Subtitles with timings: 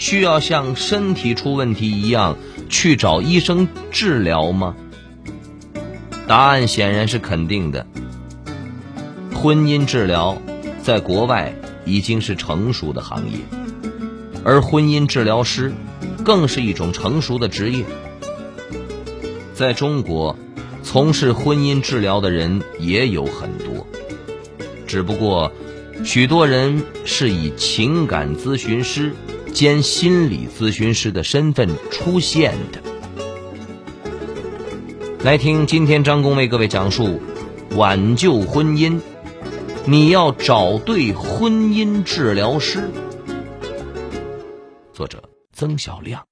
[0.00, 2.38] 需要像身体出问题一样
[2.70, 4.74] 去找医生治疗吗？
[6.26, 7.86] 答案显然是肯定的。
[9.34, 10.40] 婚姻治疗
[10.82, 13.38] 在国外已经是成熟的行业，
[14.42, 15.70] 而婚姻治疗师
[16.24, 17.84] 更是一种成熟的职业。
[19.52, 20.34] 在中国，
[20.82, 23.86] 从事婚姻治疗的人也有很多，
[24.86, 25.52] 只不过。
[26.02, 29.12] 许多人是以情感咨询师
[29.52, 32.82] 兼心理咨询师的身份出现的。
[35.24, 37.20] 来听今天张工为各位讲述
[37.76, 39.00] 挽救婚姻，
[39.86, 42.90] 你要找对婚姻治疗师。
[44.92, 46.26] 作者曾小亮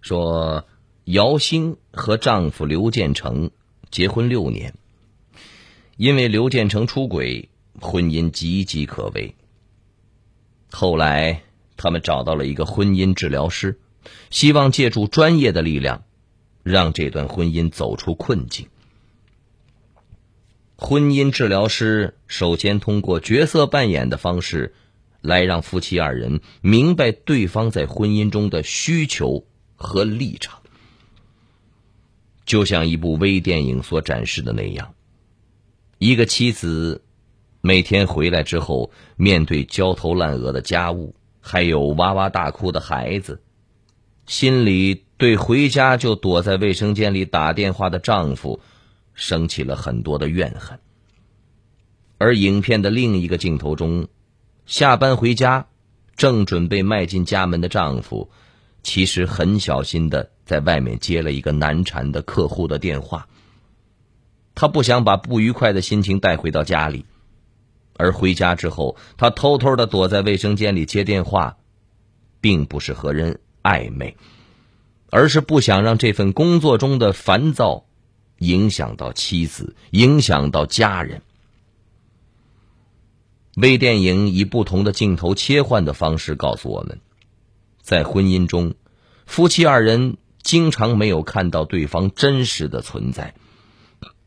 [0.00, 0.66] 说
[1.04, 3.50] ：“姚星和丈夫刘建成
[3.90, 4.74] 结婚六年，
[5.96, 7.48] 因为刘建成出轨。”
[7.80, 9.34] 婚姻岌岌可危。
[10.70, 11.42] 后来，
[11.76, 13.80] 他们找到了一个婚姻治疗师，
[14.30, 16.04] 希望借助专业的力量，
[16.62, 18.68] 让这段婚姻走出困境。
[20.76, 24.74] 婚姻治疗师首先通过角色扮演的方式，
[25.20, 30.60] 来让夫妻二人明白对方在婚姻中的需求和立场，
[32.44, 34.94] 就像一部微电影所展示的那样，
[35.98, 37.02] 一个妻子。
[37.64, 43.42] 每天回来之后，面对焦头烂额的家务，还有哇哇大哭的孩子，
[44.26, 48.60] 心里对回家就躲在卫生间里打电话的丈夫，
[49.12, 50.78] 升起了很多的怨恨。
[52.16, 54.06] 而影片的另一个镜头中，
[54.64, 55.66] 下班回家，
[56.16, 58.30] 正准备迈进家门的丈夫，
[58.84, 63.26] 其实很小心的在外面接了一个难缠的客户的电话。
[64.54, 67.04] 他不想把不愉快的心情带回到家里。
[67.94, 71.56] 而回家之后，他偷偷的躲在卫生间里接电话，
[72.40, 74.16] 并不是和人暧昧，
[75.10, 77.84] 而是不想让这份工作中的烦躁
[78.38, 81.22] 影响到妻子，影响到家人。
[83.56, 87.00] 微电影以不同的镜头切换的方式告诉我们，
[87.82, 88.74] 在婚姻中，
[89.26, 93.34] 夫妻二人经常没有看到对方真实的存在，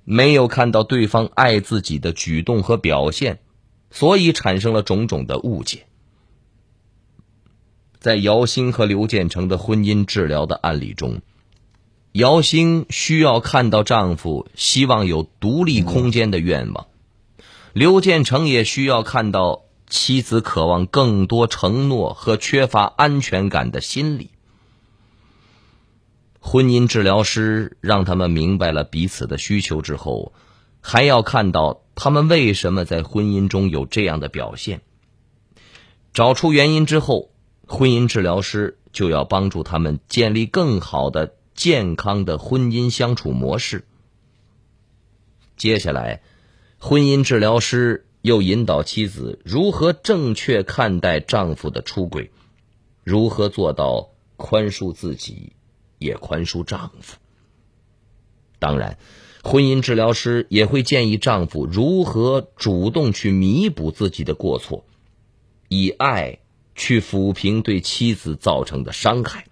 [0.03, 3.39] 没有看到对方爱自己的举动和表现。
[3.95, 5.85] 所以产生了种种的误解。
[7.97, 11.21] 在姚兴和刘建成的婚姻治疗的案例中，
[12.11, 16.87] 姚兴需要看到丈夫希望有独立空间的愿望，
[17.71, 24.29] 刘建成也需要看到妻子渴望更多承诺和缺乏安全感的心理。
[26.41, 30.33] 婚姻治疗师让他们明白了彼此的需求之后，
[30.81, 31.84] 还要看到。
[31.95, 34.81] 他们为什么在婚姻中有这样的表现？
[36.13, 37.31] 找出原因之后，
[37.65, 43.85] 婚姻治疗师就要帮助他们建立更好的、健康的婚姻相处模式。
[45.55, 46.21] 接下来，
[46.79, 52.29] 婚姻治疗师又引导妻子如何正确看待丈夫的出轨，
[53.05, 55.53] 如何做到宽恕自己，
[55.97, 57.17] 也宽恕丈夫。
[58.59, 58.97] 当然。
[59.45, 64.83] 婚姻治疗师也会建议丈夫如何主动去弥补自己的过错，
[65.69, 66.39] 以爱
[66.73, 69.45] 去抚平对妻子造成的伤害。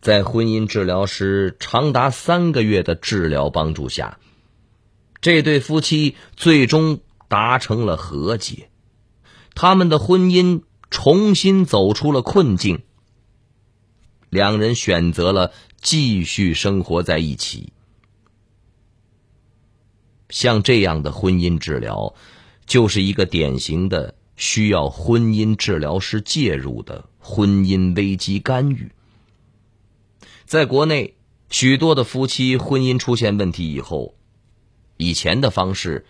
[0.00, 4.18] 在婚姻治疗师长达三个月的治疗帮助下，
[5.20, 8.68] 这对夫妻最终达成了和解，
[9.54, 12.82] 他们的婚姻重新走出了困境。
[14.28, 17.72] 两人选择了继续生活在一起。
[20.28, 22.14] 像这样的婚姻治疗，
[22.66, 28.90] 就是一个典型的需要婚姻治疗师介入的婚姻危机干预。
[30.44, 31.14] 在国内，
[31.50, 34.14] 许多的夫妻婚姻出现问题以后，
[34.96, 36.04] 以前的方式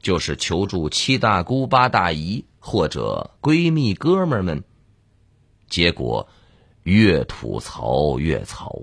[0.00, 4.64] 就是求助七大姑八大姨或者闺蜜哥们们，
[5.68, 6.28] 结果。
[6.84, 8.82] 越吐槽越槽，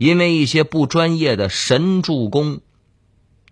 [0.00, 2.62] 因为一些不专业的神助攻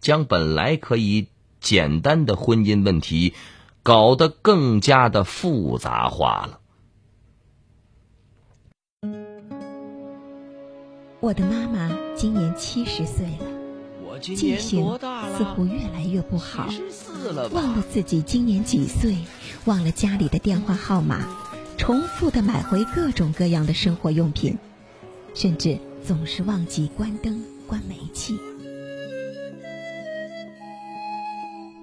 [0.01, 1.27] 将本来可以
[1.61, 3.35] 简单的婚姻问题
[3.83, 6.61] 搞得更加的复杂化了。
[11.21, 14.99] 我的妈妈今年七十岁了记性
[15.37, 16.67] 似乎越来越不好
[17.53, 19.15] 忘了自己今年几岁
[19.67, 21.29] 忘了家里的电话号码
[21.77, 24.57] 重复的买回各种各样的生活用品
[25.35, 28.35] 甚至总是忘记关灯、关煤气。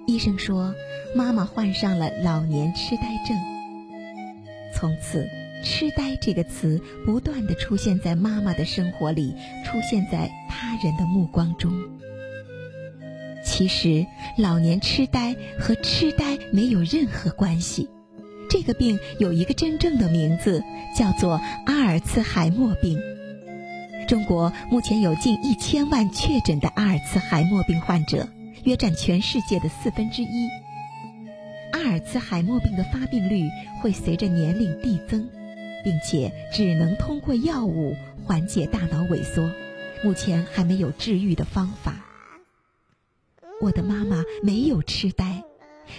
[0.06, 0.74] 医生说，
[1.14, 3.36] 妈妈患上了老年痴呆症。
[4.74, 5.28] 从此，
[5.64, 9.34] 痴呆这个词不断的出现在妈妈的生活里，
[9.64, 11.72] 出现在他人的目光中。
[13.44, 14.06] 其实，
[14.38, 17.88] 老年痴呆和痴呆没有任何关系。
[18.48, 20.62] 这个病有一个真正的名字，
[20.96, 23.00] 叫做阿尔茨海默病。
[24.06, 28.28] 中国目前有近一千万确诊的阿尔茨海默病患者。
[28.64, 30.48] 约占全世界的四分之一。
[31.72, 33.48] 阿尔茨海默病的发病率
[33.80, 35.28] 会随着年龄递增，
[35.84, 37.94] 并且只能通过药物
[38.24, 39.48] 缓解大脑萎缩，
[40.02, 42.04] 目前还没有治愈的方法。
[43.60, 45.44] 我的妈妈没有痴呆，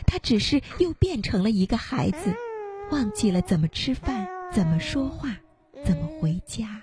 [0.06, 2.36] 她只是又变成了一个孩子，
[2.92, 5.38] 忘记了怎么吃饭、怎么说话、
[5.86, 6.82] 怎么回家。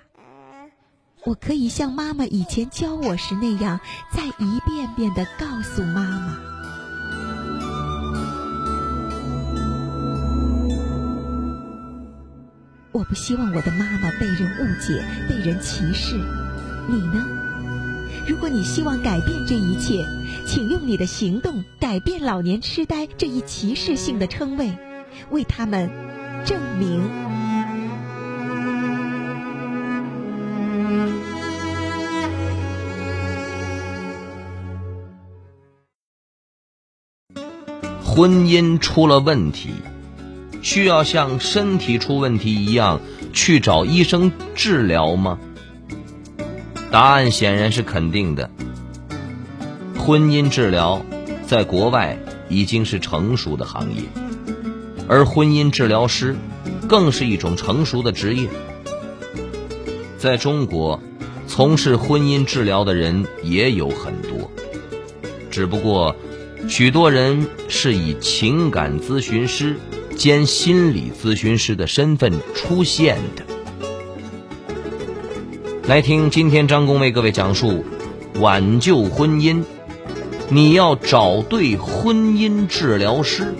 [1.25, 3.79] 我可以像妈妈以前教我时那样，
[4.11, 6.37] 再一遍遍的告诉妈妈。
[12.91, 16.15] 我不希望我的妈妈被人误解、被人歧视。
[16.87, 17.25] 你呢？
[18.27, 20.05] 如果你希望改变这一切，
[20.45, 24.77] 请用你的行动改变老年痴呆这一歧视性的称谓，
[25.31, 25.89] 为他们
[26.45, 27.44] 证明。
[38.15, 39.71] 婚姻出了问题，
[40.61, 43.01] 需要像身体出问题一样
[43.33, 45.37] 去找医生治疗吗？
[46.89, 48.49] 答案显然是肯定的。
[49.97, 51.05] 婚姻治疗
[51.45, 52.17] 在国外
[52.47, 54.03] 已经是成熟的行业，
[55.09, 56.37] 而婚姻治疗师
[56.87, 58.47] 更是一种成熟的职业。
[60.17, 61.01] 在中国，
[61.47, 64.49] 从事婚姻治疗的人也有很多，
[65.51, 66.15] 只不过。
[66.67, 69.77] 许多人是以情感咨询师
[70.15, 73.45] 兼心理咨询师的身份出现的。
[75.87, 77.85] 来听今天张工为各位讲述
[78.41, 79.63] 挽救婚姻，
[80.49, 83.53] 你要找对婚姻治疗师。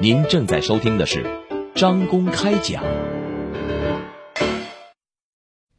[0.00, 1.24] 您正在收听的是
[1.74, 2.84] 张公开讲，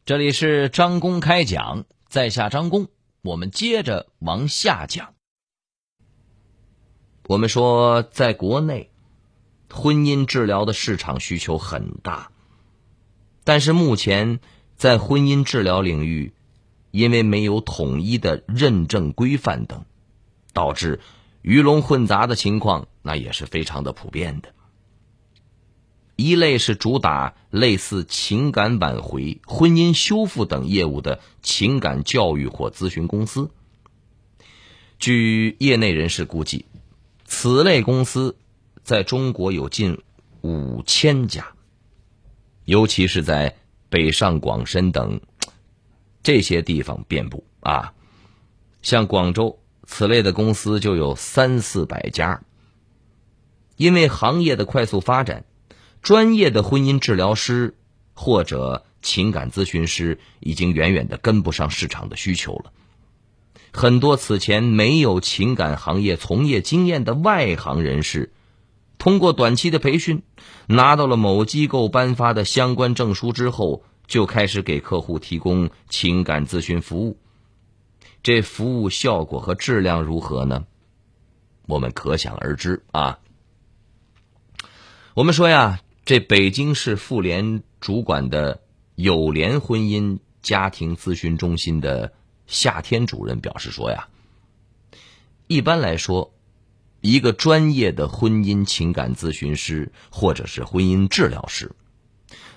[0.06, 1.86] 这里是张公开讲。
[2.14, 2.90] 在下张工，
[3.24, 5.16] 我们接着往下讲。
[7.26, 8.92] 我们说，在国内，
[9.68, 12.32] 婚姻治疗的市场需求很大，
[13.44, 14.40] 但是目前
[14.76, 16.36] 在婚姻治疗领域，
[16.92, 19.84] 因为没有统一的认证规范等，
[20.54, 21.00] 导致
[21.42, 24.54] 鱼龙混杂的情况，那也是非常的普遍的。
[26.16, 33.50] 一类是主打类似情感挽回、婚姻修复等业务的情感教育或咨询公司。
[35.00, 36.66] 据业内人士估计，
[37.26, 38.38] 此类公司
[38.84, 40.02] 在中国有近
[40.42, 41.54] 五千家，
[42.66, 43.58] 尤其是在
[43.90, 45.20] 北上广深等
[46.22, 47.94] 这些地方遍布啊。
[48.84, 52.44] 像广州，此类的公司就有三四百家。
[53.78, 55.46] 因为行业的快速发展。
[56.04, 57.76] 专业的婚姻治疗师
[58.14, 62.74] 或者情感咨询师已经远远的跟不上市场的需求了。
[63.72, 68.34] 很多此前没有情感行业从业经验的外行人士，
[68.98, 70.24] 通过短期的培训，
[70.68, 77.18] 拿到了某机构颁发的相关证书之后，就开始给客户提供情感咨询服务。
[78.22, 80.66] 这服务效果和质量如何呢？
[81.66, 83.20] 我们可想而知啊。
[85.14, 85.80] 我们说呀。
[86.06, 88.62] 这北京市妇联主管的
[88.96, 92.12] 友联婚姻家庭咨询中心的
[92.46, 94.10] 夏天主任表示说呀，
[95.48, 96.34] 一般来说，
[97.00, 101.72] 一个专业的婚姻情感咨询师或者是婚姻治疗师，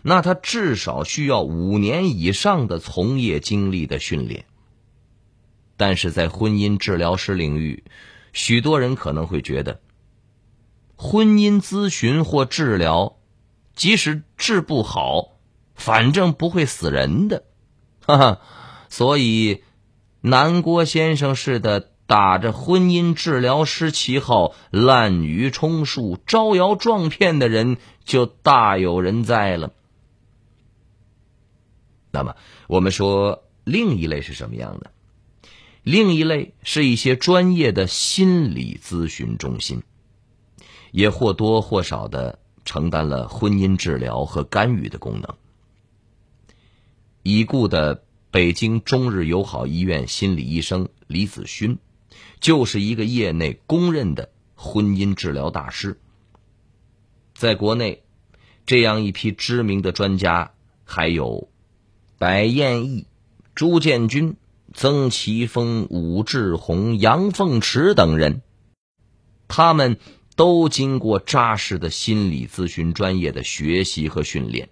[0.02, 4.44] 那他至少需要五年以上的从业经历的训练。
[5.76, 7.84] 但是在婚姻治疗师领域，
[8.32, 9.80] 许多人可能会觉得，
[10.96, 13.15] 婚姻咨询或治疗。
[13.76, 15.36] 即使治不好，
[15.76, 17.44] 反正不会死人的，
[18.00, 18.40] 哈哈。
[18.88, 19.62] 所以，
[20.20, 29.72] 南郭先生似的打着婚姻治疗师旗号滥竽充数、招摇撞骗的人就大有人在了。
[32.10, 32.34] 那么，
[32.68, 34.90] 我们说另一类是什么样的？
[35.82, 39.82] 另一类是一些专业的心理咨询中心，
[40.90, 45.34] 也或多或少的承担了婚姻治疗和干预的功能。
[47.22, 51.78] 已故的北京中日友好医院心理医生李子勋，
[52.40, 55.98] 就是一个业内公认的婚姻治疗大师。
[57.34, 58.02] 在国内，
[58.66, 60.52] 这样一批知名的专家
[60.84, 61.48] 还有。
[62.18, 63.06] 白燕义、
[63.54, 64.36] 朱建军、
[64.72, 68.40] 曾奇峰、武志红、杨凤池等人，
[69.48, 69.98] 他们
[70.36, 74.68] 都经过扎实的心理咨询专业的学习和训练，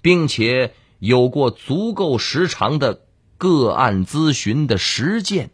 [0.00, 3.02] 并且有过足够时长的
[3.36, 5.50] 个案咨询的实践。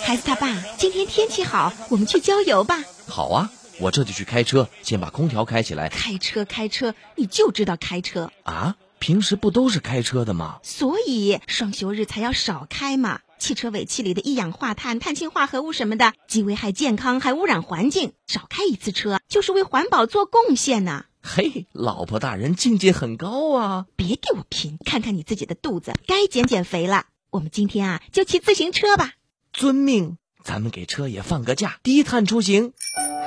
[0.00, 2.82] 孩子他爸，今天天气好，我们去郊游吧。
[3.06, 3.50] 好啊。
[3.80, 5.88] 我这就去开车，先把空调开起来。
[5.88, 8.74] 开车，开车，你就知道开车啊？
[8.98, 10.58] 平时不都是开车的吗？
[10.62, 13.20] 所以双休日才要少开嘛。
[13.38, 18.12] 汽车尾气里的一氧化碳、碳氢化合物什么的，既危害健康，还污染环境。
[18.26, 21.04] 少开一次车，就是为环保做贡献呢。
[21.22, 23.86] 嘿，老婆大人境界很高啊！
[23.94, 27.06] 别给我贫，看看你自己的肚子，该减减肥了。
[27.30, 29.12] 我们今天啊，就骑自行车吧。
[29.52, 32.72] 遵命，咱们给车也放个假，低碳出行。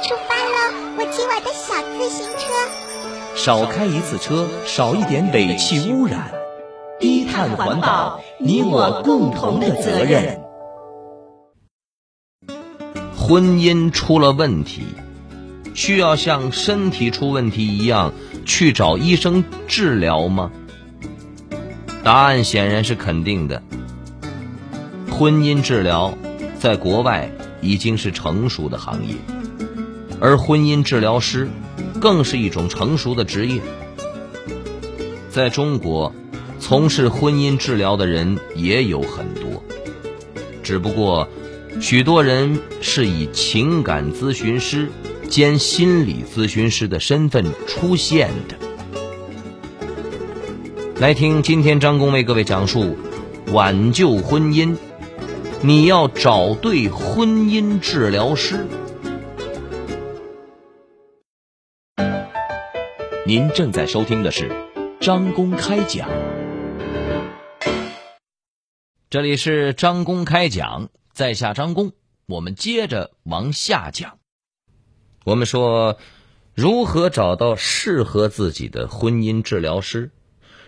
[0.04, 0.96] 出发喽！
[0.98, 2.41] 我骑我的小自行车。
[3.44, 6.32] 少开一次车，少一点尾气污染，
[7.00, 10.40] 低碳环保，你我共同的责任。
[13.18, 14.84] 婚姻出了问题，
[15.74, 18.14] 需要像身体出问题一样
[18.46, 20.52] 去找医生治疗吗？
[22.04, 23.64] 答案显然是肯定的。
[25.10, 26.16] 婚姻治疗
[26.60, 27.28] 在国外
[27.60, 29.16] 已经是成熟的行业。
[30.20, 31.50] 而婚姻治疗师，
[32.02, 33.62] 更是一种成熟的职业。
[35.30, 36.14] 在中国，
[36.60, 39.64] 从事婚姻治疗的人也有很多，
[40.62, 41.30] 只不过，
[41.80, 44.90] 许多人是以情感咨询师
[45.30, 48.56] 兼心理咨询师的身份出现的。
[50.98, 52.98] 来听今天张工为各位讲述
[53.54, 54.76] 挽救婚姻，
[55.62, 58.68] 你要找对婚姻治疗师。
[63.32, 64.52] 您正在收听的是
[65.00, 66.10] 张公开讲，
[69.10, 71.94] 这里是张公开讲，在下张公，
[72.26, 74.20] 我们接着往下讲。
[75.24, 75.98] 我们说，
[76.54, 80.12] 如何找到适合自己的婚姻治疗师？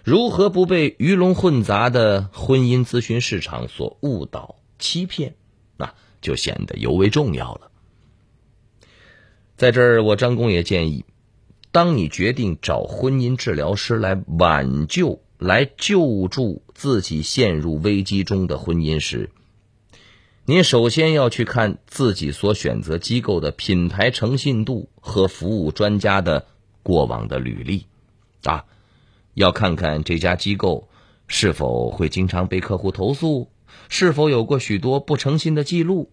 [0.01, 5.35] 如何不被鱼龙混杂的婚姻咨询市场所误导、欺骗？
[5.75, 7.69] 那就显得尤为重要了。
[9.57, 11.03] 在这儿，我张公也建议。
[11.73, 19.31] 当你决定找婚姻治疗师来挽救、来救助自己陷入危机中的婚姻时，
[20.45, 26.45] 您首先要去看自己所选择机构的品牌诚信度和服务专家的
[26.83, 27.87] 过往的履历，
[28.43, 28.65] 啊，
[29.33, 30.87] 要看看这家机构
[31.25, 33.49] 是否会经常被客户投诉，
[33.89, 36.11] 是否有过许多不诚信的记录。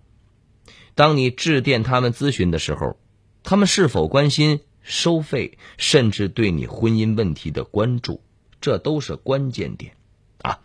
[0.95, 2.97] 当你致电他们咨询的时候，
[3.43, 4.61] 他们是否关心？
[4.83, 8.23] 收费，甚至对你婚姻问题的关注，
[8.61, 9.93] 这都是关键点
[10.43, 10.59] 啊。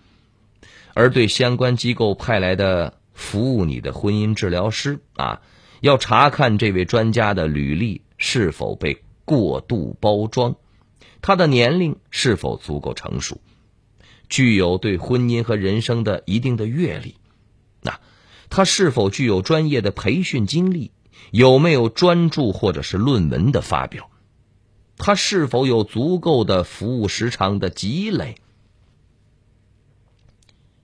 [0.93, 5.41] 而对相关机构派来的服务你的婚姻治疗师啊，
[5.81, 10.55] 要查看这位专家的履历是否被过度包装，
[11.22, 13.41] 他的年龄是否足够成熟，
[14.29, 17.15] 具有对婚姻和人生的一定的阅历，
[17.81, 18.00] 那
[18.50, 20.91] 他是否具有专业的培训经历？
[21.32, 24.10] 有没有专著或者是论文的发表？
[24.98, 28.36] 他是否有足够的服务时长的积累？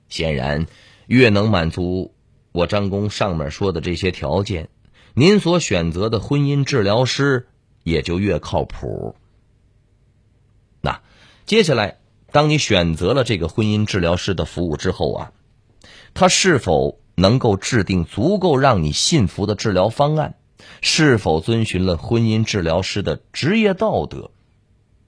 [0.10, 0.68] 显然，
[1.08, 2.14] 越能满足
[2.52, 4.70] 我张工上面说的这些条件，
[5.14, 7.48] 您所选择的婚姻治疗师
[7.84, 9.16] 也就越靠谱。
[10.82, 11.02] 那
[11.46, 12.00] 接下来，
[12.32, 15.32] 当你选择了这个婚姻治疗师的服务之后啊，
[16.14, 16.98] 他是否？
[17.22, 20.36] 能够制定足够让你信服的治疗方案，
[20.82, 24.32] 是否遵循了婚姻治疗师的职业道德？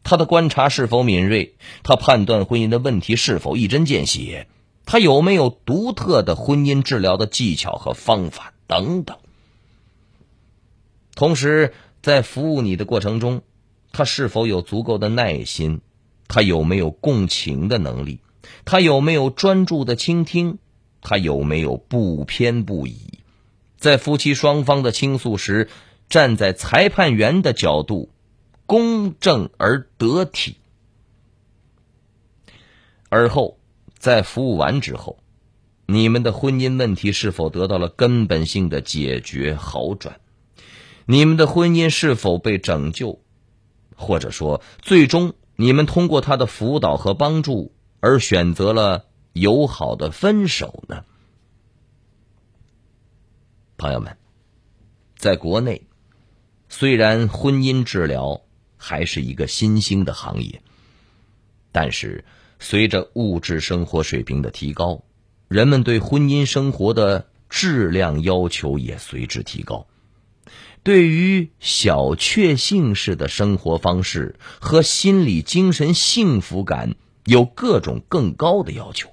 [0.03, 1.55] 他的观察是否敏锐？
[1.82, 4.48] 他判断婚姻的问题是否一针见血？
[4.86, 9.17] 他有没有独特的婚姻治疗的技巧和方法等等？
[11.15, 13.41] 同时，在服务你的过程中，
[13.91, 15.82] 他是否有足够的耐心？
[16.27, 18.20] 他有没有共情的能力？
[18.65, 20.60] 他有没有专注的倾听？
[21.03, 23.19] 他有没有不偏不倚，
[23.77, 25.69] 在夫妻双方的倾诉时，
[26.10, 28.10] 站在裁判员的角度，
[28.65, 30.55] 公正而得体？
[33.10, 33.60] 而后
[34.00, 35.19] 在服务完之后，
[35.86, 40.19] 你们的婚姻问题是否得到了根本性的解决好转？
[41.05, 43.19] 你们的婚姻是否被拯救？
[43.95, 51.06] 或者说，最终你们通过他的辅导和帮助而选择了友好的分手呢？
[53.78, 54.16] 朋友们，
[55.18, 55.88] 在国内，
[56.70, 58.42] 虽然婚姻治疗
[58.78, 60.62] 还是一个新兴的行业，
[61.72, 62.25] 但是
[62.60, 65.04] 随着物质生活水平的提高，
[65.48, 69.88] 人们对婚姻生活的质量要求也随之提高。
[70.84, 79.10] 对于小确幸式的生活方式和心理精神幸福感，有各种更高的要求。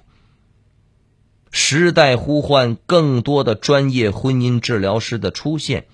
[1.51, 5.85] 时代呼唤更多的专业婚姻治疗师的出现，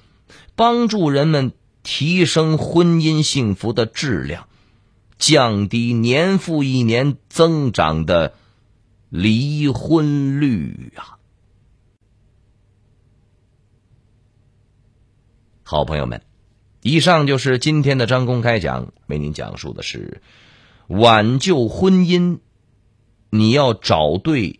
[0.55, 4.47] 帮助人们提升婚姻幸福的质量，
[5.17, 8.35] 降低年复一年增长的
[9.09, 11.17] 离婚率啊！
[15.63, 16.21] 好朋友们，
[16.81, 20.21] 以上就是今天的张公开讲，为您讲述的是
[20.87, 22.39] 挽救婚姻，
[23.31, 24.59] 你要找对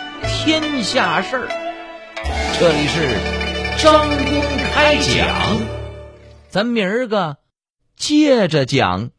[0.43, 1.47] 天下事儿。
[2.59, 3.19] 这里是
[3.77, 4.41] 张公
[4.73, 5.61] 开讲，
[6.49, 7.37] 咱明儿个
[7.95, 9.11] 接着讲。